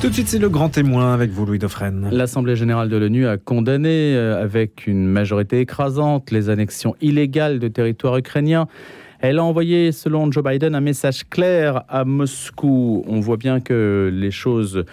[0.00, 2.08] Tout de suite, c'est le grand témoin avec vous, Louis Dauphren.
[2.10, 7.68] L'Assemblée générale de l'ONU a condamné euh, avec une majorité écrasante les annexions illégales de
[7.68, 8.66] territoires ukrainiens.
[9.18, 13.04] Elle a envoyé, selon Joe Biden, un message clair à Moscou.
[13.06, 14.86] On voit bien que les choses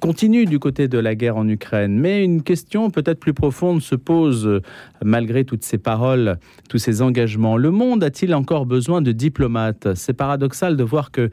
[0.00, 2.00] continuent du côté de la guerre en Ukraine.
[2.00, 4.62] Mais une question peut-être plus profonde se pose
[5.04, 6.38] malgré toutes ces paroles,
[6.70, 7.58] tous ces engagements.
[7.58, 9.88] Le monde a-t-il encore besoin de diplomates?
[9.94, 11.28] C'est paradoxal de voir que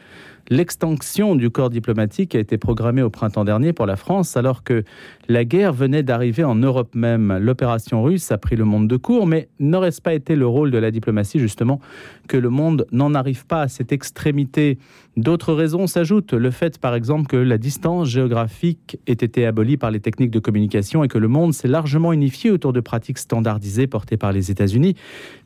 [0.52, 4.84] L'extension du corps diplomatique a été programmée au printemps dernier pour la France alors que
[5.32, 7.38] la guerre venait d'arriver en Europe même.
[7.38, 10.78] L'opération russe a pris le monde de court, mais n'aurait-ce pas été le rôle de
[10.78, 11.80] la diplomatie justement
[12.28, 14.78] que le monde n'en arrive pas à cette extrémité?
[15.18, 16.34] D'autres raisons s'ajoutent.
[16.34, 20.40] Le fait par exemple que la distance géographique ait été abolie par les techniques de
[20.40, 24.52] communication et que le monde s'est largement unifié autour de pratiques standardisées portées par les
[24.52, 24.96] États-Unis,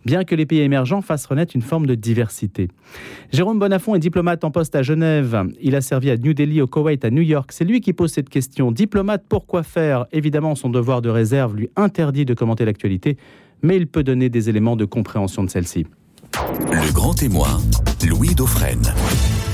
[0.05, 2.69] bien que les pays émergents fassent renaître une forme de diversité.
[3.31, 5.43] Jérôme Bonafont est diplomate en poste à Genève.
[5.61, 7.51] Il a servi à New Delhi, au Koweït, à New York.
[7.51, 8.71] C'est lui qui pose cette question.
[8.71, 9.74] Diplomate, pourquoi faire
[10.11, 13.17] Évidemment, son devoir de réserve lui interdit de commenter l'actualité,
[13.61, 15.85] mais il peut donner des éléments de compréhension de celle-ci.
[16.71, 17.59] Le grand témoin,
[18.07, 18.81] Louis Dauphren.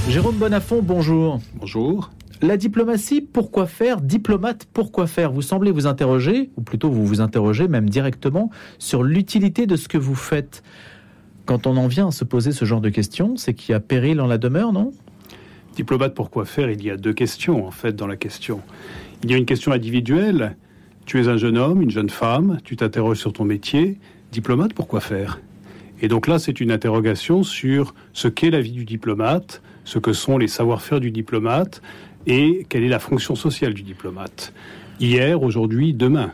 [0.09, 1.39] Jérôme Bonafont, bonjour.
[1.55, 2.11] Bonjour.
[2.41, 4.01] La diplomatie, pourquoi faire?
[4.01, 5.31] Diplomate, pourquoi faire?
[5.31, 9.87] Vous semblez vous interroger, ou plutôt vous vous interrogez même directement, sur l'utilité de ce
[9.87, 10.63] que vous faites.
[11.45, 13.79] Quand on en vient à se poser ce genre de questions, c'est qu'il y a
[13.79, 14.91] péril en la demeure, non?
[15.75, 16.69] Diplomate, pourquoi faire?
[16.69, 18.61] Il y a deux questions, en fait, dans la question.
[19.23, 20.55] Il y a une question individuelle.
[21.05, 23.97] Tu es un jeune homme, une jeune femme, tu t'interroges sur ton métier.
[24.31, 25.39] Diplomate, pourquoi faire?
[26.01, 30.13] Et donc là, c'est une interrogation sur ce qu'est la vie du diplomate, ce que
[30.13, 31.81] sont les savoir-faire du diplomate
[32.27, 34.53] et quelle est la fonction sociale du diplomate.
[34.99, 36.33] Hier, aujourd'hui, demain.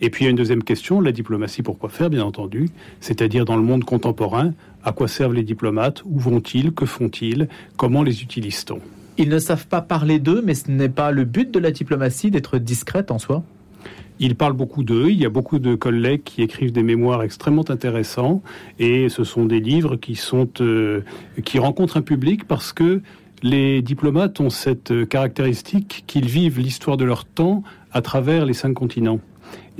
[0.00, 2.68] Et puis il y a une deuxième question, la diplomatie, pourquoi faire, bien entendu,
[3.00, 4.52] c'est-à-dire dans le monde contemporain,
[4.84, 8.80] à quoi servent les diplomates, où vont-ils, que font-ils, comment les utilise-t-on?
[9.18, 12.30] Ils ne savent pas parler d'eux, mais ce n'est pas le but de la diplomatie
[12.30, 13.42] d'être discrète en soi.
[14.18, 15.08] Ils parlent beaucoup d'eux.
[15.08, 18.42] Il y a beaucoup de collègues qui écrivent des mémoires extrêmement intéressants.
[18.78, 21.02] Et ce sont des livres qui sont euh,
[21.44, 23.00] qui rencontrent un public parce que
[23.42, 27.62] les diplomates ont cette caractéristique qu'ils vivent l'histoire de leur temps
[27.92, 29.20] à travers les cinq continents.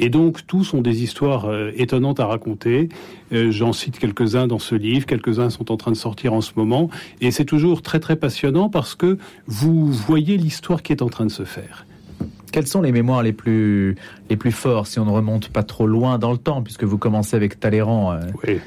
[0.03, 2.89] Et donc, tous ont des histoires euh, étonnantes à raconter.
[3.33, 6.53] Euh, j'en cite quelques-uns dans ce livre, quelques-uns sont en train de sortir en ce
[6.57, 6.89] moment.
[7.21, 11.27] Et c'est toujours très, très passionnant parce que vous voyez l'histoire qui est en train
[11.27, 11.85] de se faire.
[12.51, 13.95] Quelles sont les mémoires les plus,
[14.31, 16.99] les plus forts, si on ne remonte pas trop loin dans le temps, puisque vous
[16.99, 18.59] commencez avec Talleyrand euh, Oui.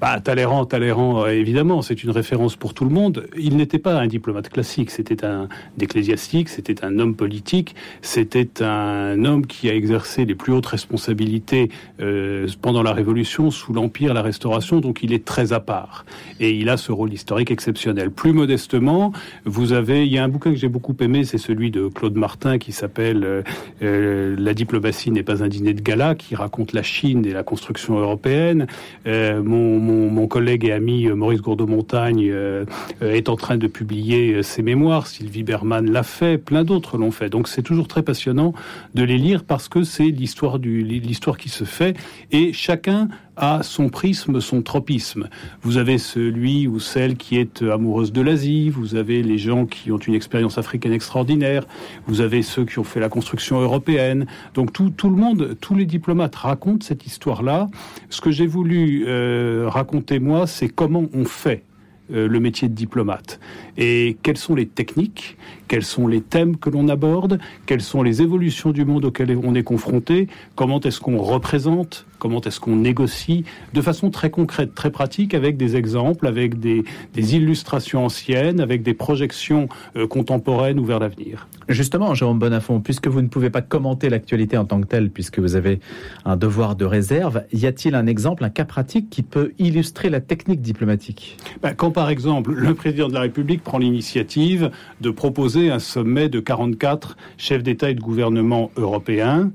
[0.00, 3.26] Bah, Talleyrand, Talleyrand, euh, évidemment, c'est une référence pour tout le monde.
[3.36, 5.48] Il n'était pas un diplomate classique, c'était un
[5.80, 11.68] ecclésiastique, c'était un homme politique, c'était un homme qui a exercé les plus hautes responsabilités
[12.00, 16.04] euh, pendant la Révolution, sous l'Empire, la Restauration, donc il est très à part.
[16.38, 18.12] Et il a ce rôle historique exceptionnel.
[18.12, 19.12] Plus modestement,
[19.46, 22.14] vous avez, il y a un bouquin que j'ai beaucoup aimé, c'est celui de Claude
[22.14, 23.42] Martin qui s'appelle euh,
[23.82, 27.42] euh La diplomatie n'est pas un dîner de gala, qui raconte la Chine et la
[27.42, 28.68] construction européenne.
[29.08, 32.64] Euh, mon mon, collègue et ami euh, Maurice Gourdeau-Montagne euh,
[33.02, 35.06] euh, est en train de publier ses mémoires.
[35.06, 37.30] Sylvie Berman l'a fait, plein d'autres l'ont fait.
[37.30, 38.52] Donc c'est toujours très passionnant
[38.94, 41.96] de les lire parce que c'est l'histoire l'histoire qui se fait
[42.32, 45.28] et chacun a son prisme, son tropisme.
[45.62, 49.90] Vous avez celui ou celle qui est amoureuse de l'Asie, vous avez les gens qui
[49.90, 51.64] ont une expérience africaine extraordinaire,
[52.06, 54.26] vous avez ceux qui ont fait la construction européenne.
[54.54, 57.68] Donc tout, tout le monde, tous les diplomates racontent cette histoire-là.
[58.10, 61.62] Ce que j'ai voulu euh, raconter moi, c'est comment on fait
[62.10, 63.38] euh, le métier de diplomate
[63.76, 65.36] et quelles sont les techniques,
[65.68, 69.54] quels sont les thèmes que l'on aborde, quelles sont les évolutions du monde auxquelles on
[69.54, 74.90] est confronté, comment est-ce qu'on représente, comment est-ce qu'on négocie de façon très concrète, très
[74.90, 76.84] pratique, avec des exemples, avec des,
[77.16, 81.46] illustrations anciennes, avec des projections euh, contemporaines ou vers l'avenir.
[81.68, 85.38] Justement, Jérôme Bonafont, puisque vous ne pouvez pas commenter l'actualité en tant que telle, puisque
[85.38, 85.80] vous avez
[86.24, 90.20] un devoir de réserve, y a-t-il un exemple, un cas pratique qui peut illustrer la
[90.20, 91.36] technique diplomatique?
[91.62, 96.28] Ben, Quand par exemple le président de la République prend l'initiative de proposer un sommet
[96.28, 99.50] de 44 chefs d'État et de gouvernement européens,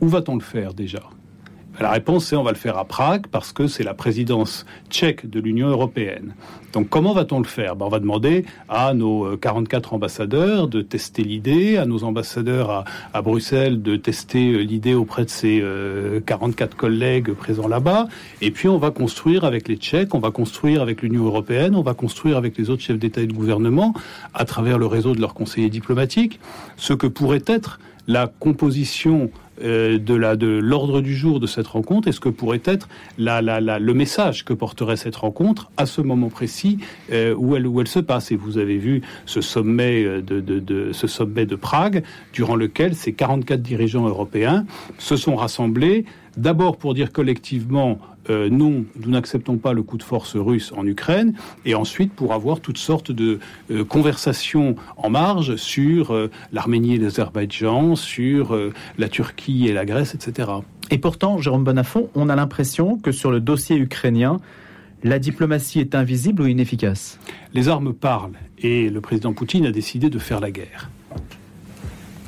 [0.00, 1.02] où va-t-on le faire déjà?
[1.80, 5.28] La réponse, c'est on va le faire à Prague parce que c'est la présidence tchèque
[5.28, 6.34] de l'Union européenne.
[6.72, 7.74] Donc comment va-t-on le faire?
[7.74, 13.22] Ben, On va demander à nos 44 ambassadeurs de tester l'idée, à nos ambassadeurs à,
[13.22, 15.64] Bruxelles de tester euh, l'idée auprès de ces
[16.26, 18.08] 44 euh, collègues présents là-bas.
[18.40, 21.82] Et puis on va construire avec les Tchèques, on va construire avec l'Union européenne, on
[21.82, 23.94] va construire avec les autres chefs d'État et de gouvernement,
[24.34, 26.40] à travers le réseau de leurs conseillers diplomatiques,
[26.76, 29.30] ce que pourrait être la composition
[29.62, 32.88] euh, de la de l'ordre du jour de cette rencontre et ce que pourrait être
[33.18, 36.78] le message que porterait cette rencontre à ce moment précis
[37.12, 38.32] euh, où elle se passe.
[38.32, 42.02] Et vous avez vu ce sommet euh, de Prague
[42.32, 44.64] durant lequel ces 44 dirigeants européens
[44.98, 46.04] se sont rassemblés
[46.36, 47.98] d'abord pour dire collectivement
[48.28, 51.34] euh, non, nous n'acceptons pas le coup de force russe en Ukraine,
[51.64, 53.38] et ensuite pour avoir toutes sortes de
[53.70, 58.56] euh, conversations en marge sur euh, l'Arménie et l'Azerbaïdjan, sur
[58.98, 60.50] la Turquie et la Grèce, etc.
[60.90, 64.38] Et pourtant, Jérôme Bonafont, on a l'impression que sur le dossier ukrainien,
[65.02, 67.18] la diplomatie est invisible ou inefficace?
[67.54, 70.90] Les armes parlent, et le président Poutine a décidé de faire la guerre.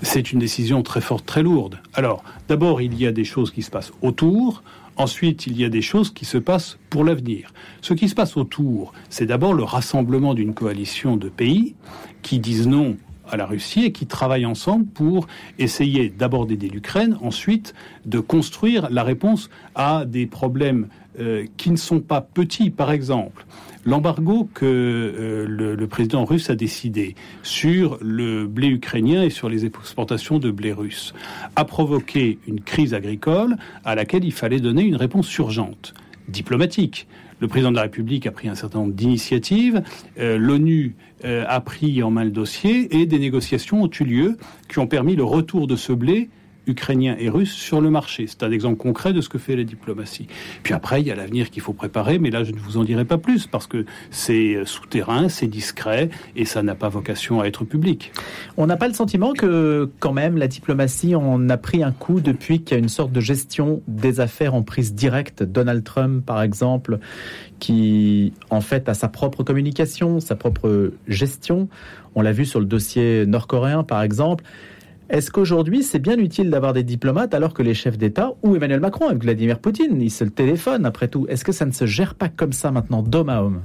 [0.02, 1.78] C'est une décision très forte, très lourde.
[1.94, 4.64] Alors, d'abord, il y a des choses qui se passent autour.
[4.96, 7.52] Ensuite, il y a des choses qui se passent pour l'avenir.
[7.80, 11.76] Ce qui se passe autour, c'est d'abord le rassemblement d'une coalition de pays
[12.22, 12.96] qui disent non
[13.30, 15.28] à la Russie et qui travaillent ensemble pour
[15.58, 17.72] essayer d'abord d'aider l'Ukraine, ensuite
[18.04, 20.88] de construire la réponse à des problèmes
[21.18, 22.70] euh, qui ne sont pas petits.
[22.70, 23.46] Par exemple,
[23.84, 29.66] l'embargo que euh, le, président russe a décidé sur le blé ukrainien et sur les
[29.66, 31.12] exportations de blé russe
[31.56, 35.94] a provoqué une crise agricole à laquelle il fallait donner une réponse urgente,
[36.28, 37.06] diplomatique.
[37.40, 39.82] Le président de la République a pris un certain nombre d'initiatives,
[40.18, 40.94] euh, l'ONU
[41.24, 44.36] euh, a pris en main le dossier et des négociations ont eu lieu
[44.68, 46.30] qui ont permis le retour de ce blé
[46.66, 48.26] ukrainiens et russes sur le marché.
[48.26, 50.26] C'est un exemple concret de ce que fait la diplomatie.
[50.62, 52.84] Puis après, il y a l'avenir qu'il faut préparer, mais là, je ne vous en
[52.84, 57.46] dirai pas plus parce que c'est souterrain, c'est discret et ça n'a pas vocation à
[57.46, 58.12] être public.
[58.56, 62.20] On n'a pas le sentiment que, quand même, la diplomatie en a pris un coup
[62.20, 65.42] depuis qu'il y a une sorte de gestion des affaires en prise directe.
[65.42, 66.98] Donald Trump, par exemple,
[67.58, 71.68] qui, en fait, a sa propre communication, sa propre gestion.
[72.14, 74.44] On l'a vu sur le dossier nord-coréen, par exemple.
[75.12, 78.80] Est-ce qu'aujourd'hui, c'est bien utile d'avoir des diplomates alors que les chefs d'État, ou Emmanuel
[78.80, 81.26] Macron avec Vladimir Poutine, ils se téléphonent après tout?
[81.28, 83.60] Est-ce que ça ne se gère pas comme ça maintenant, d'homme à homme?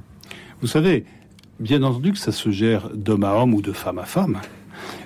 [0.59, 1.05] Vous savez,
[1.61, 4.39] bien entendu que ça se gère d'homme à homme ou de femme à femme.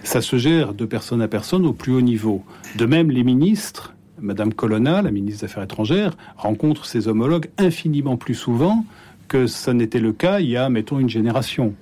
[0.04, 2.44] Ça se gère de personne à personne au plus haut niveau.
[2.76, 8.18] De même, les ministres, Madame Colonna, la ministre des Affaires étrangères, rencontrent ses homologues infiniment
[8.18, 8.84] plus souvent
[9.28, 11.76] que ça n'était le cas il y a, mettons, une génération.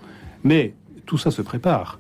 [0.44, 0.74] Mais
[1.06, 1.98] tout ça se prépare.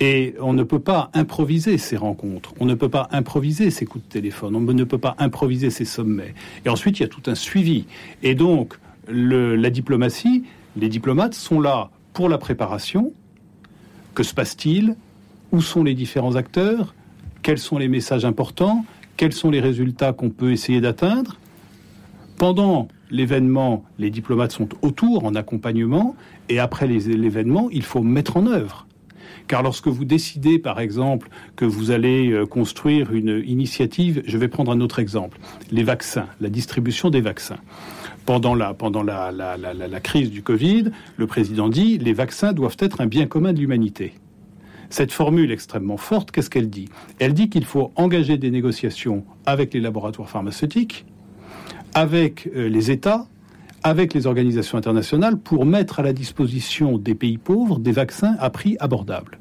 [0.00, 4.04] Et on ne peut pas improviser ces rencontres, on ne peut pas improviser ces coups
[4.04, 6.34] de téléphone, on ne peut pas improviser ces sommets.
[6.64, 7.86] Et ensuite, il y a tout un suivi.
[8.22, 8.74] Et donc,
[9.08, 10.44] la diplomatie,
[10.76, 13.12] les diplomates sont là pour la préparation.
[14.14, 14.96] Que se passe-t-il?
[15.52, 16.94] Où sont les différents acteurs?
[17.42, 18.84] Quels sont les messages importants?
[19.16, 21.36] Quels sont les résultats qu'on peut essayer d'atteindre?
[22.36, 26.16] Pendant l'événement, les diplomates sont autour, en accompagnement,
[26.48, 28.88] et après l'événement, il faut mettre en œuvre.
[29.46, 34.48] Car lorsque vous décidez, par exemple, que vous allez euh, construire une initiative, je vais
[34.48, 35.38] prendre un autre exemple,
[35.70, 37.58] les vaccins, la distribution des vaccins.
[38.24, 40.84] Pendant la, pendant la, la, crise du Covid,
[41.18, 44.14] le président dit les vaccins doivent être un bien commun de l'humanité.
[44.88, 46.88] Cette formule extrêmement forte, qu'est-ce qu'elle dit?
[47.18, 51.04] Elle dit qu'il faut engager des négociations avec les laboratoires pharmaceutiques,
[51.92, 53.26] avec euh, les États,
[53.84, 58.50] avec les organisations internationales pour mettre à la disposition des pays pauvres des vaccins à
[58.50, 59.38] prix abordable.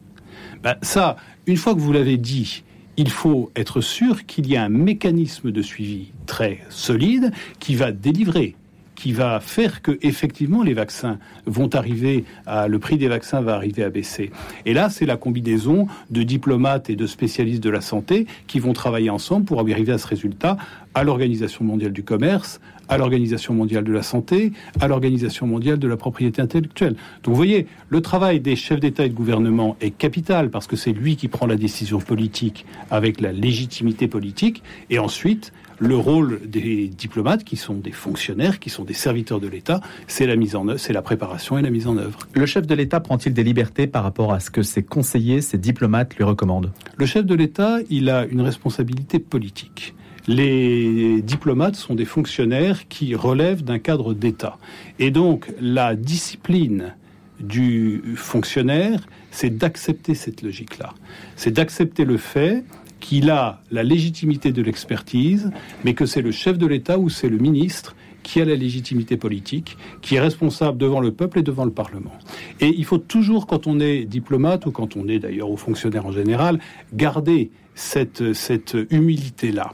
[0.62, 1.16] Ben, ça,
[1.48, 2.63] une fois que vous l'avez dit,
[2.98, 7.92] il faut être sûr qu'il y a un mécanisme de suivi très solide qui va
[7.92, 8.56] délivrer
[8.95, 13.56] qui va faire que effectivement les vaccins vont arriver à le prix des vaccins va
[13.56, 14.31] arriver à baisser.
[14.66, 18.74] Et là, c'est la combinaison de diplomates et de spécialistes de la santé qui vont
[18.74, 20.58] travailler ensemble pour arriver à ce résultat
[20.94, 25.88] à l'Organisation mondiale du commerce, à l'Organisation mondiale de la santé, à l'Organisation mondiale de
[25.88, 26.96] la propriété intellectuelle.
[27.24, 30.75] Donc vous voyez, le travail des chefs d'État et de gouvernement est capital parce que
[30.75, 36.40] c'est lui qui prend la décision politique avec la légitimité politique et ensuite le rôle
[36.46, 40.56] des diplomates, qui sont des fonctionnaires, qui sont des serviteurs de l'État, c'est la mise
[40.56, 42.20] en œuvre, c'est la préparation et la mise en œuvre.
[42.34, 45.58] Le chef de l'État prend-il des libertés par rapport à ce que ses conseillers, ses
[45.58, 46.72] diplomates lui recommandent?
[46.96, 49.94] Le chef de l'État, il a une responsabilité politique.
[50.27, 54.58] Les diplomates sont des fonctionnaires qui relèvent d'un cadre d'État.
[55.00, 56.96] Et donc, la discipline
[57.42, 59.01] du fonctionnaire,
[59.32, 60.94] c'est d'accepter cette logique-là.
[61.36, 62.63] C'est d'accepter le fait
[63.01, 65.51] qu'il a la légitimité de l'expertise,
[65.84, 69.18] mais que c'est le chef de l'État ou c'est le ministre qui a la légitimité
[69.18, 72.13] politique, qui est responsable devant le peuple et devant le Parlement.
[72.62, 76.06] Et il faut toujours, quand on est diplomate, ou quand on est d'ailleurs aux fonctionnaires
[76.06, 76.60] en général,
[76.94, 79.74] garder cette, cette humilité-là.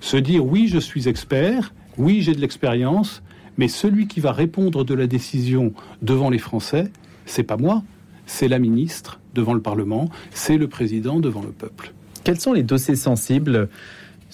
[0.00, 3.22] Se dire, oui, je suis expert, oui, j'ai de l'expérience,
[3.58, 5.72] mais celui qui va répondre de la décision
[6.02, 6.90] devant les Français,
[7.24, 7.82] c'est pas moi,
[8.26, 11.92] c'est la ministre devant le Parlement, c'est le président devant le peuple.
[12.24, 13.68] Quels sont les dossiers sensibles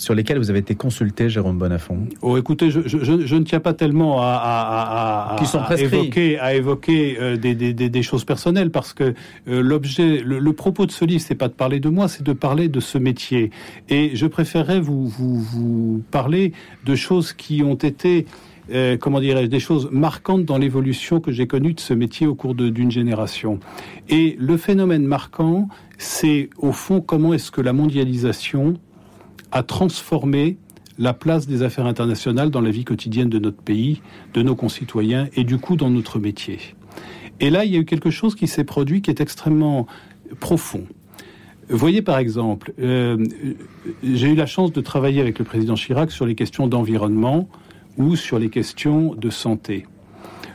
[0.02, 3.60] sur lesquels vous avez été consulté, Jérôme Bonafont Oh, écoutez, je, je, je, ne tiens
[3.60, 8.02] pas tellement à, à, à, Qui sont à évoquer, à évoquer euh, des, des, des,
[8.02, 9.14] choses personnelles, parce que
[9.46, 12.24] euh, l'objet, le, le, propos de ce livre, c'est pas de parler de moi, c'est
[12.24, 13.52] de parler de ce métier.
[13.88, 16.52] Et je préférerais vous, vous, vous parler
[16.84, 18.26] de choses qui ont été
[18.72, 22.34] euh, comment dirais-je, des choses marquantes dans l'évolution que j'ai connue de ce métier au
[22.34, 23.60] cours d'une génération.
[24.08, 25.68] Et le phénomène marquant,
[25.98, 28.74] c'est au fond comment est-ce que la mondialisation
[29.52, 30.56] a transformé
[30.98, 34.02] la place des affaires internationales dans la vie quotidienne de notre pays,
[34.34, 36.58] de nos concitoyens et du coup dans notre métier.
[37.40, 39.86] Et là, il y a eu quelque chose qui s'est produit qui est extrêmement
[40.40, 40.84] profond.
[41.68, 43.24] Voyez par exemple, euh,
[44.02, 47.48] j'ai eu la chance de travailler avec le président Chirac sur les questions d'environnement,
[47.96, 49.86] ou sur les questions de santé.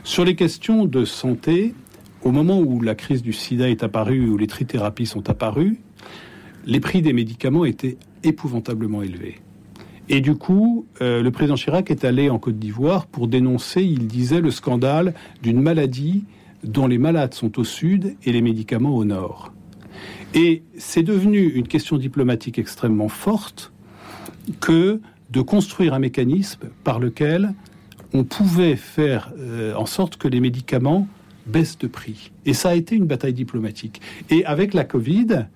[0.04, 1.74] Sur les questions de santé,
[2.22, 5.80] au moment où la crise du sida est apparue, où les trithérapies sont apparues,
[6.64, 9.40] les prix des médicaments étaient épouvantablement élevés.
[10.08, 14.06] Et du coup, euh, le président Chirac est allé en Côte d'Ivoire pour dénoncer, il
[14.06, 16.24] disait, le scandale d'une maladie
[16.64, 19.52] dont les malades sont au sud et les médicaments au nord.
[20.34, 23.72] Et c'est devenu une question diplomatique extrêmement forte
[24.60, 27.54] que de construire un mécanisme par lequel
[28.14, 31.06] on pouvait faire euh, en sorte que les médicaments
[31.46, 32.30] baissent de prix.
[32.46, 34.00] Et ça a été une bataille diplomatique.
[34.30, 35.46] Et avec la Covid,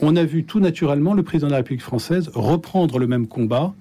[0.00, 3.74] on a vu tout naturellement le président de la République française reprendre le même combat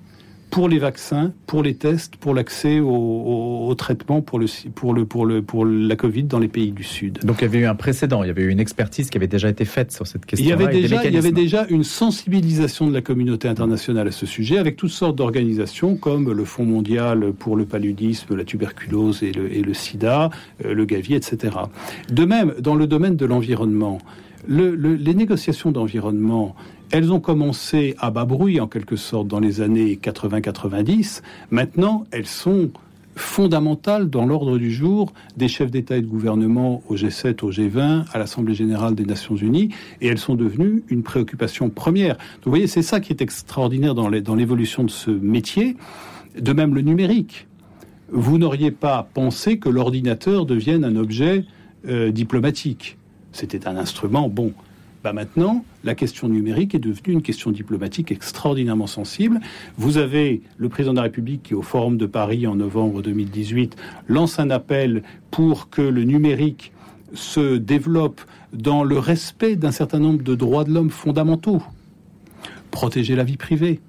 [0.52, 5.26] pour les vaccins, pour les tests, pour l'accès au, traitement pour, le, pour, le, pour,
[5.26, 7.20] le, pour la Covid dans les pays du Sud.
[7.24, 9.28] Donc il y avait eu un précédent, il y avait eu une expertise qui avait
[9.28, 10.46] déjà été faite sur cette question.
[10.46, 14.12] Il y avait, déjà, il y avait déjà une sensibilisation de la communauté internationale à
[14.12, 19.24] ce sujet, avec toutes sortes d'organisations comme le Fonds mondial pour le paludisme, la tuberculose
[19.24, 20.30] et le, et le sida,
[20.66, 21.56] euh, le Gavi, etc.
[22.12, 24.00] De même, dans le domaine de l'environnement,
[24.48, 26.56] le, les négociations d'environnement
[26.92, 31.22] elles ont commencé à bas bruit, en quelque sorte, dans les années 80-90.
[31.50, 32.70] Maintenant, elles sont
[33.16, 38.06] fondamentales dans l'ordre du jour des chefs d'État et de gouvernement au G7, au G20,
[38.12, 39.70] à l'Assemblée générale des Nations unies,
[40.02, 42.18] et elles sont devenues une préoccupation première.
[42.44, 45.78] Vous voyez, c'est ça qui est extraordinaire dans l'évolution de ce métier.
[46.40, 47.48] De même, le numérique.
[48.10, 51.46] Vous n'auriez pas pensé que l'ordinateur devienne un objet
[51.88, 52.98] euh, diplomatique.
[53.32, 54.54] C'était un instrument, bon,
[55.04, 59.40] bah maintenant, la question numérique est devenue une question diplomatique extraordinairement sensible.
[59.78, 63.76] Vous avez le président de la République qui, au Forum de Paris en novembre 2018,
[64.08, 66.72] lance un appel pour que le numérique
[67.14, 68.22] se développe
[68.54, 71.64] dans le respect d'un certain nombre de droits de l'homme fondamentaux.
[72.70, 73.80] Protéger la vie privée,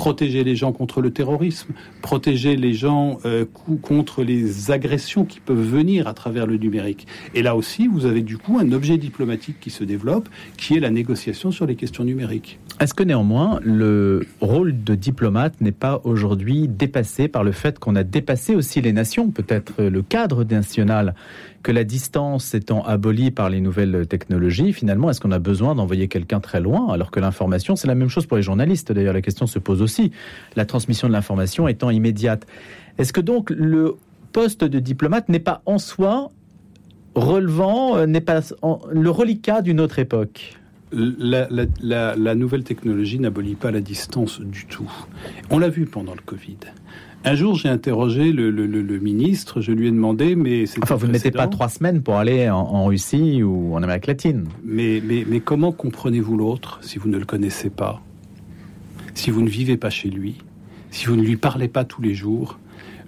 [0.00, 3.44] protéger les gens contre le terrorisme, protéger les gens euh,
[3.82, 7.06] contre les agressions qui peuvent venir à travers le numérique.
[7.34, 10.80] Et là aussi, vous avez du coup un objet diplomatique qui se développe, qui est
[10.80, 12.58] la négociation sur les questions numériques.
[12.80, 17.94] Est-ce que néanmoins, le rôle de diplomate n'est pas aujourd'hui dépassé par le fait qu'on
[17.94, 21.14] a dépassé aussi les nations, peut-être le cadre national
[21.62, 26.08] que la distance étant abolie par les nouvelles technologies, finalement, est-ce qu'on a besoin d'envoyer
[26.08, 28.92] quelqu'un très loin alors que l'information, c'est la même chose pour les journalistes?
[28.92, 30.10] D'ailleurs, la question se pose aussi.
[30.56, 32.46] La transmission de l'information étant immédiate.
[32.98, 33.96] Est-ce que donc le
[34.32, 36.30] poste de diplomate n'est pas en soi
[37.14, 38.40] relevant, euh, n'est pas
[38.92, 40.56] le reliquat d'une autre époque?
[40.92, 41.46] La,
[41.80, 44.90] la, nouvelle technologie n'abolit pas la distance du tout.
[45.48, 46.56] On l'a vu pendant le Covid.
[47.22, 50.82] Un jour, j'ai interrogé le, ministre, je lui ai demandé, mais c'est.
[50.82, 54.46] Enfin, vous ne mettez pas trois semaines pour aller en, Russie ou en Amérique latine.
[54.64, 58.00] Mais, mais, mais comment comprenez-vous l'autre si vous ne le connaissez pas?
[59.14, 60.36] Si vous ne vivez pas chez lui
[60.90, 62.58] Si vous ne lui parlez pas tous les jours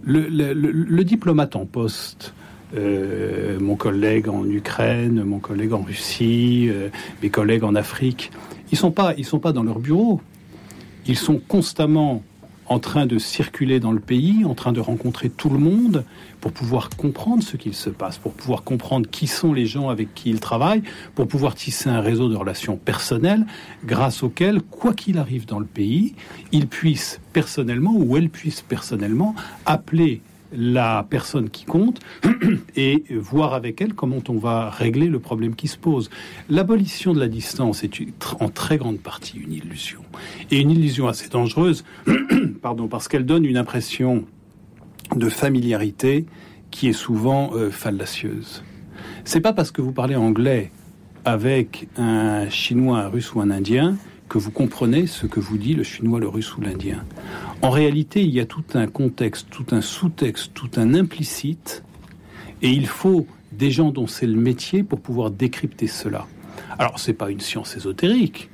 [0.04, 2.34] Le, diplomate en poste,
[2.76, 6.88] euh, mon collègue en Ukraine, mon collègue en Russie, euh,
[7.22, 8.30] mes collègues en Afrique,
[8.72, 10.20] ils sont pas, ils sont pas dans leur bureau.
[11.06, 12.22] Ils sont constamment
[12.72, 16.04] en train de circuler dans le pays, en train de rencontrer tout le monde
[16.40, 20.14] pour pouvoir comprendre ce qu'il se passe, pour pouvoir comprendre qui sont les gens avec
[20.14, 20.82] qui ils travaillent,
[21.14, 23.46] pour pouvoir tisser un réseau de relations personnelles
[23.84, 26.14] grâce auquel, quoi qu'il arrive dans le pays,
[26.50, 29.34] ils puissent personnellement ou elles puissent personnellement
[29.66, 30.22] appeler
[30.54, 32.00] la personne qui compte
[32.76, 36.10] et voir avec elle comment on va régler le problème qui se pose.
[36.48, 38.00] L'abolition de la distance est
[38.40, 40.00] en très grande partie une illusion.
[40.50, 41.84] Et une illusion assez dangereuse,
[42.62, 44.24] pardon, parce qu'elle donne une impression
[45.16, 46.26] de familiarité
[46.70, 48.62] qui est souvent euh, fallacieuse.
[49.24, 50.70] C'est pas parce que vous parlez anglais
[51.24, 53.96] avec un chinois, un russe ou un indien
[54.32, 57.04] que vous comprenez ce que vous dit le chinois, le russe ou l'indien.
[57.60, 61.84] En réalité, il y a tout un contexte, tout un sous-texte, tout un implicite,
[62.62, 66.26] et il faut des gens dont c'est le métier pour pouvoir décrypter cela.
[66.78, 68.48] Alors, c'est pas une science ésotérique,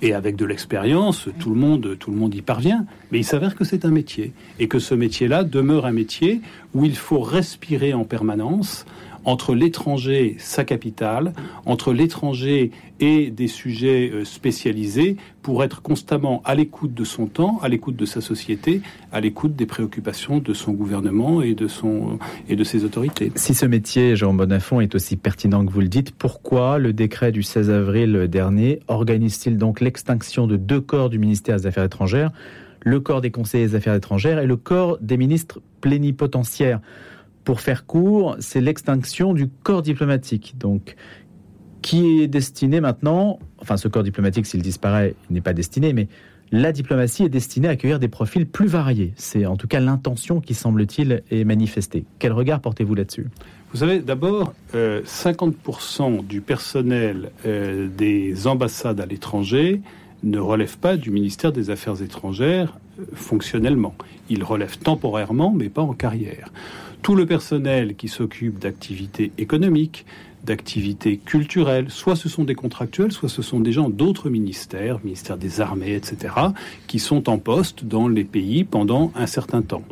[0.00, 2.86] Et avec de l'expérience, tout le monde, tout le monde y parvient.
[3.10, 6.40] Mais il s'avère que c'est un métier et que ce métier-là demeure un métier
[6.74, 8.86] où il faut respirer en permanence
[9.24, 11.32] entre l'étranger, sa capitale,
[11.66, 17.58] entre l'étranger et des sujets euh, spécialisés pour être constamment à l'écoute de son temps,
[17.62, 21.66] à l'écoute de sa société, à l'écoute des préoccupations de son gouvernement et de,
[22.54, 23.32] de ses autorités.
[23.34, 27.32] Si ce métier, Jean Bonafont, est aussi pertinent que vous le dites, pourquoi le décret
[27.32, 32.30] du 16 avril dernier organise-t-il donc l'extinction de deux corps du ministère des Affaires étrangères,
[32.80, 36.80] le corps des conseillers des Affaires étrangères et le corps des ministres plénipotentiaires?
[37.44, 40.54] Pour faire court, c'est l'extinction du corps diplomatique.
[40.58, 40.96] Donc,
[41.82, 46.08] qui est destiné maintenant, enfin ce corps diplomatique, s'il disparaît, il n'est pas destiné, mais
[46.50, 49.12] la diplomatie est destinée à accueillir des profils plus variés.
[49.16, 52.04] C'est en tout cas l'intention qui, semble-t-il, est manifestée.
[52.18, 53.26] Quel regard portez-vous là-dessus?
[53.72, 59.80] Vous savez, d'abord, 50% euh, du personnel euh, des ambassades à l'étranger
[60.22, 63.94] ne relève pas du ministère des Affaires étrangères euh, fonctionnellement.
[64.30, 66.50] Il relève temporairement, mais pas en carrière
[67.04, 70.06] tout le personnel qui s'occupe d'activités économiques,
[70.42, 75.36] d'activités culturelles, soit ce sont des contractuels, soit ce sont des gens d'autres ministères, ministère
[75.36, 76.34] des armées, etc.,
[76.86, 79.84] qui sont en poste dans les pays pendant un certain temps.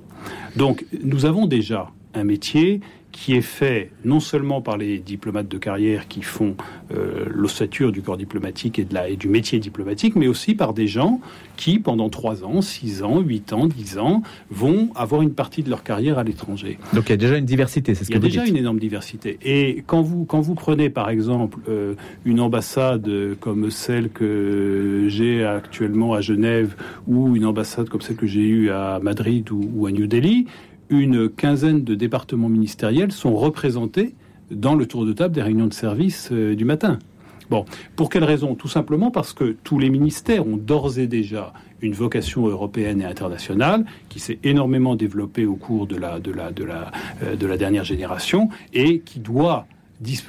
[0.56, 2.80] Donc nous avons déjà un métier
[3.12, 6.56] qui est fait non seulement par les diplomates de carrière qui font
[6.92, 10.72] euh, l'ossature du corps diplomatique et, de la, et du métier diplomatique, mais aussi par
[10.72, 11.20] des gens
[11.56, 15.70] qui, pendant 3 ans, 6 ans, 8 ans, 10 ans, vont avoir une partie de
[15.70, 16.78] leur carrière à l'étranger.
[16.94, 18.32] Donc il y a déjà une diversité, c'est ce que vous dites.
[18.32, 19.38] Il y a déjà une énorme diversité.
[19.42, 23.08] Et quand vous, quand vous prenez, par exemple, euh, une ambassade
[23.40, 26.74] comme celle que j'ai actuellement à Genève,
[27.06, 30.46] ou une ambassade comme celle que j'ai eue à Madrid ou, ou à New Delhi,
[31.00, 34.14] une quinzaine de départements ministériels sont représentés
[34.50, 36.98] dans le tour de table des réunions de service euh, du matin.
[37.50, 37.64] Bon,
[37.96, 38.54] pour quelle raison?
[38.54, 43.04] Tout simplement parce que tous les ministères ont d'ores et déjà une vocation européenne et
[43.04, 46.50] internationale qui s'est énormément développée au cours de la, de la,
[47.22, 49.66] euh, de la dernière génération et qui doit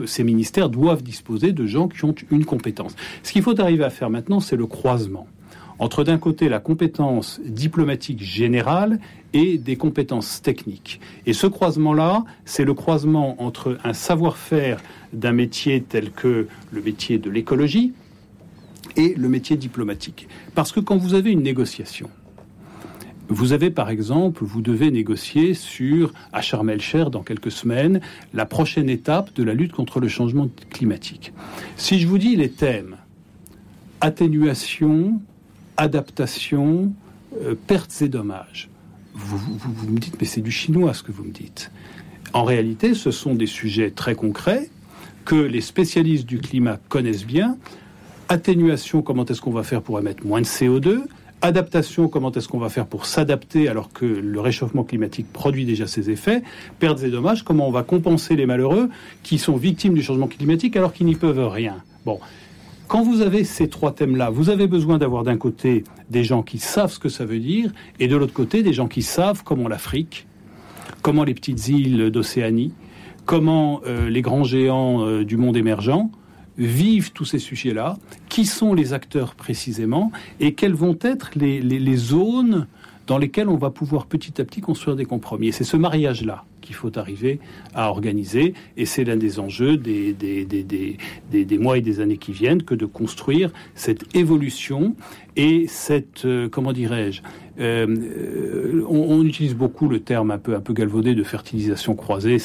[0.06, 2.96] ces ministères doivent disposer de gens qui ont une compétence.
[3.24, 5.26] Ce qu'il faut arriver à faire maintenant, c'est le croisement
[5.80, 9.00] entre d'un côté la compétence diplomatique générale
[9.34, 11.00] et des compétences techniques.
[11.26, 14.80] Et ce croisement-là, c'est le croisement entre un savoir-faire
[15.12, 17.94] d'un métier tel que le métier de l'écologie
[18.96, 20.28] et le métier diplomatique.
[20.56, 22.10] Parce que quand vous avez une négociation,
[23.30, 28.02] vous avez par exemple, vous devez négocier sur, à Sharm el dans quelques semaines,
[28.34, 31.34] la prochaine étape de la lutte contre le changement climatique.
[31.78, 32.98] Si je vous dis les thèmes
[34.02, 35.22] atténuation,
[35.78, 36.94] adaptation,
[37.42, 38.70] euh, pertes et dommages.
[39.14, 39.40] Vous,
[39.90, 41.72] me dites, mais c'est du chinois ce que vous me dites.
[42.34, 44.70] En réalité, ce sont des sujets très concrets
[45.26, 47.58] que les spécialistes du climat connaissent bien.
[48.28, 51.04] Atténuation, comment est-ce qu'on va faire pour émettre moins de CO2
[51.42, 55.88] Adaptation, comment est-ce qu'on va faire pour s'adapter alors que le réchauffement climatique produit déjà
[55.88, 56.42] ses effets?
[56.80, 58.90] Pertes et dommages, comment on va compenser les malheureux
[59.24, 61.84] qui sont victimes du changement climatique alors qu'ils n'y peuvent rien?
[62.06, 62.22] Bon,
[62.94, 66.60] quand vous avez ces trois thèmes-là, vous avez besoin d'avoir d'un côté des gens qui
[66.60, 69.68] savent ce que ça veut dire, et de l'autre côté des gens qui savent comment
[69.68, 70.28] l'Afrique,
[71.02, 72.72] comment les petites îles d'Océanie,
[73.26, 76.08] comment euh, les grands géants euh, du monde émergent
[76.60, 77.98] vivent tous ces sujets-là,
[78.30, 82.68] qui sont les acteurs précisément, et quelles vont être les, zones
[83.08, 85.52] dans lesquelles on va pouvoir petit à petit construire des compromis.
[85.52, 87.40] C'est ce mariage-là qu'il faut arriver
[87.76, 88.54] à organiser.
[88.78, 90.98] Et c'est l'un des enjeux des, des, des,
[91.32, 94.96] des, mois et des années qui viennent que de construire cette évolution
[95.36, 97.22] et cette, euh, comment dirais-je,
[97.60, 102.38] euh, euh, on, utilise beaucoup le terme un peu, un peu galvaudé de fertilisation croisée,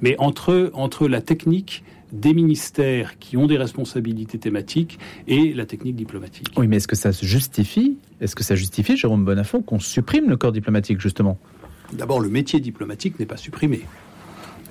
[0.00, 1.82] mais entre, entre la technique
[2.12, 6.48] des ministères qui ont des responsabilités thématiques et la technique diplomatique.
[6.56, 7.98] Oui, mais est-ce que ça se justifie?
[8.20, 11.38] Est-ce que ça justifie, Jérôme Bonafont, qu'on supprime le corps diplomatique, justement?
[11.92, 13.82] D'abord, le métier diplomatique n'est pas supprimé.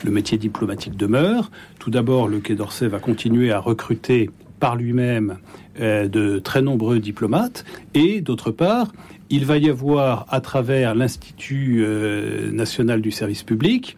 [0.04, 1.50] Le métier diplomatique demeure.
[1.80, 5.38] Tout d'abord, le Quai d'Orsay va continuer à recruter par lui-même
[5.80, 7.66] euh, de très nombreux diplomates.
[7.94, 8.92] Et d'autre part,
[9.30, 13.98] il va y avoir, à travers l'Institut euh, national du service public,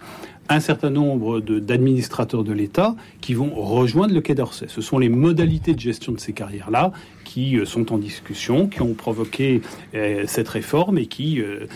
[0.50, 4.66] un certain nombre d'administrateurs de, l'État qui vont rejoindre le Quai d'Orsay.
[4.68, 6.92] Ce sont les modalités de gestion de ces carrières-là
[7.30, 9.62] qui euh, sont en discussion, qui ont provoqué
[9.94, 11.68] euh, cette réforme et qui euh,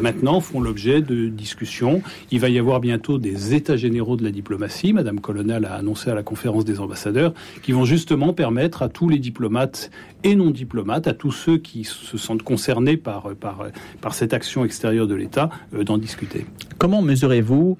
[0.00, 2.00] maintenant font l'objet de discussions.
[2.30, 4.92] Il va y avoir bientôt des états généraux de la diplomatie.
[4.92, 9.08] Madame Colonel a annoncé à la conférence des ambassadeurs qui vont justement permettre à tous
[9.08, 9.90] les diplomates
[10.22, 13.66] et non diplomates, à tous ceux qui se sentent concernés par, par,
[14.00, 16.46] par cette action extérieure de l'État, d'en discuter.
[16.78, 17.78] Comment mesurez-vous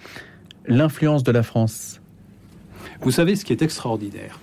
[0.66, 2.00] l'influence de la France?
[3.02, 4.40] Vous savez ce qui est extraordinaire?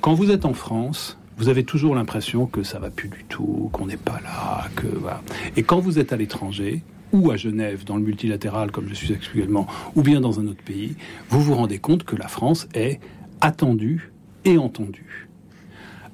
[0.00, 3.68] Quand vous êtes en France, vous avez toujours l'impression que ça va plus du tout,
[3.72, 5.22] qu'on n'est pas là, que voilà.
[5.56, 9.12] Et quand vous êtes à l'étranger, ou à Genève, dans le multilatéral, comme je suis
[9.12, 10.96] actuellement, ou bien dans un autre pays,
[11.28, 13.00] vous vous rendez compte que la France est
[13.40, 14.12] attendue
[14.44, 15.28] et entendue.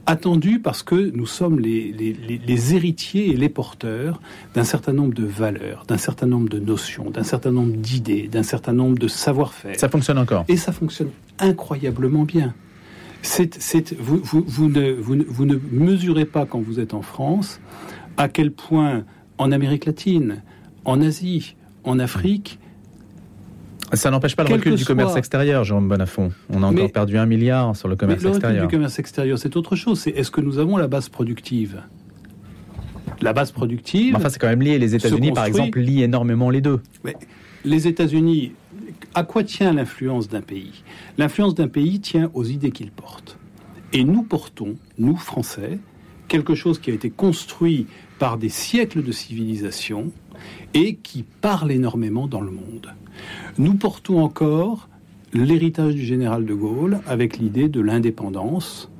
[0.06, 4.20] Attendue parce que nous sommes les, les héritiers et les porteurs
[4.54, 8.42] d'un certain nombre de valeurs, d'un certain nombre de notions, d'un certain nombre d'idées, d'un
[8.42, 9.78] certain nombre de savoir-faire.
[9.78, 10.44] Ça fonctionne encore.
[10.48, 12.54] Et ça fonctionne incroyablement bien.
[13.22, 17.60] C'est, vous, vous, vous, ne, vous, ne, mesurez pas quand vous êtes en France
[18.16, 19.04] à quel point
[19.38, 20.42] en Amérique latine,
[20.84, 22.58] en Asie, en Afrique,
[23.92, 26.30] ça n'empêche pas le recul du commerce extérieur, Jean Bonafont.
[26.48, 29.38] On a encore perdu un milliard sur le commerce mais le recul du commerce extérieur,
[29.38, 30.00] c'est autre chose.
[30.00, 31.82] C'est est-ce que nous avons la base productive?
[33.20, 34.16] La base productive.
[34.16, 34.78] enfin, c'est quand même lié.
[34.78, 36.80] Les États-Unis, par exemple, lient énormément les deux.
[37.04, 37.16] Mais
[37.64, 38.52] les États-Unis,
[39.14, 40.82] à quoi tient l'influence d'un pays?
[41.18, 43.38] L'influence d'un pays tient aux idées qu'il porte.
[43.92, 45.78] Et nous portons, nous Français,
[46.28, 47.86] quelque chose qui a été construit
[48.18, 50.12] par des siècles de civilisation
[50.74, 52.94] et qui parle énormément dans le monde.
[53.58, 54.88] Nous portons encore
[55.32, 58.90] l'héritage du général de Gaulle avec l'idée de l'indépendance,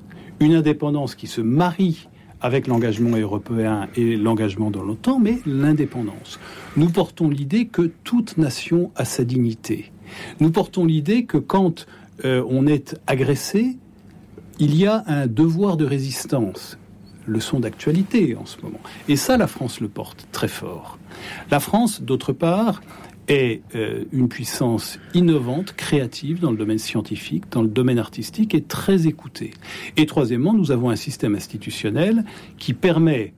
[0.41, 2.09] une indépendance qui se marie
[2.41, 6.39] avec l'engagement européen et l'engagement dans l'OTAN, mais l'indépendance.
[6.77, 9.93] Nous portons l'idée que toute nation a sa dignité.
[10.41, 11.87] Nous portons l'idée que quand
[12.25, 13.77] euh, on est agressé,
[14.59, 16.79] il y a un devoir de résistance,
[17.27, 18.81] leçon d'actualité en ce moment.
[19.09, 20.99] Et ça, la France le porte très fort.
[21.51, 22.83] La France, d'autre part,
[23.31, 28.63] est euh, une puissance innovante, créative dans le domaine scientifique, dans le domaine artistique et
[28.63, 29.53] très écoutée.
[29.97, 32.25] Et troisièmement, nous avons un système institutionnel
[32.59, 33.33] qui permet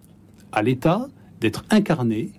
[0.50, 1.08] à l'État
[1.40, 2.30] d'être incarné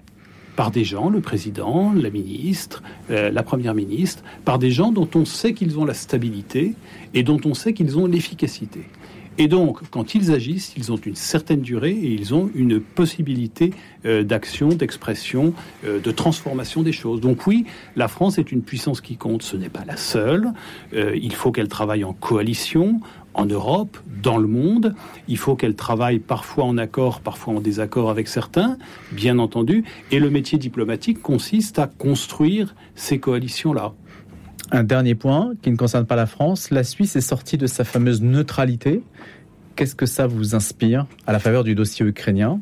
[0.56, 5.10] par des gens, le président, la ministre, euh, la première ministre, par des gens dont
[5.16, 6.74] on sait qu'ils ont la stabilité
[7.13, 8.82] et dont on sait qu'ils ont l'efficacité.
[9.38, 13.72] Et donc, quand ils agissent, ils ont une certaine durée et ils ont une possibilité
[14.06, 15.54] euh, d'action, d'expression,
[15.86, 17.19] euh, de transformation des choses.
[17.19, 17.65] Donc oui,
[17.96, 19.41] la France est une puissance qui compte.
[19.41, 20.52] Ce n'est pas la seule.
[20.93, 23.00] Euh, il faut qu'elle travaille en coalition
[23.34, 24.93] en Europe, dans le monde.
[25.28, 28.78] Il faut qu'elle travaille parfois en accord, parfois en désaccord avec certains,
[29.12, 29.84] bien entendu.
[30.12, 33.93] Et le métier diplomatique consiste à construire ces coalitions-là.
[34.71, 36.71] Un dernier point qui ne concerne pas la France.
[36.71, 39.02] La Suisse est sortie de sa fameuse neutralité.
[39.76, 42.60] Qu'est-ce que ça vous inspire à la faveur du dossier ukrainien?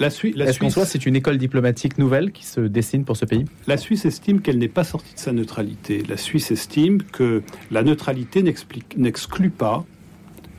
[0.00, 3.24] La, Suisse, Est-ce qu'en soi, c'est une école diplomatique nouvelle qui se dessine pour ce
[3.24, 3.44] pays?
[3.66, 6.02] La Suisse estime qu'elle n'est pas sortie de sa neutralité.
[6.08, 9.84] La Suisse estime que la neutralité n'exclut pas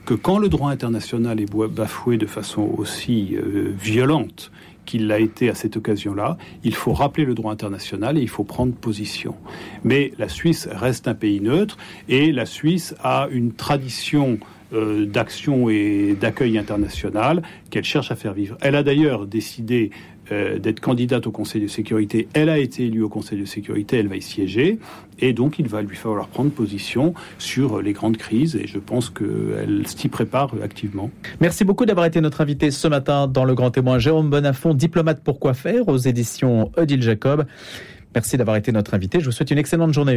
[0.05, 4.51] que quand le droit international est bafoué de façon aussi euh, violente
[4.85, 8.43] qu'il l'a été à cette occasion-là, il faut rappeler le droit international et il faut
[8.43, 9.35] prendre position.
[9.83, 14.39] Mais la Suisse reste un pays neutre et la Suisse a une tradition
[14.73, 18.57] euh, d'action et d'accueil international qu'elle cherche à faire vivre.
[18.61, 19.91] Elle a d'ailleurs décidé
[20.31, 22.27] euh, d'être candidate au Conseil de sécurité.
[22.33, 24.79] Elle a été élue au Conseil de sécurité, elle va y siéger,
[25.19, 29.09] et donc il va lui falloir prendre position sur les grandes crises, et je pense
[29.09, 31.11] qu'elle s'y prépare activement.
[31.41, 33.99] Merci beaucoup d'avoir été notre invité ce matin dans Le Grand Témoin.
[33.99, 37.45] Jérôme Bonafont, diplomate pour quoi faire, aux éditions Odile Jacob.
[38.15, 39.19] Merci d'avoir été notre invité.
[39.19, 40.13] Je vous souhaite une excellente journée.